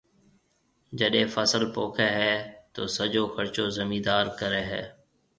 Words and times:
جڏَي 0.97 1.23
فصل 1.33 1.63
پوکيَ 1.73 2.07
ھيََََ 2.17 2.33
تو 2.73 2.81
سجو 2.97 3.23
خرچو 3.35 3.65
زميندار 3.77 4.25
ڪرَي 4.39 4.63
ھيََََ 4.71 4.83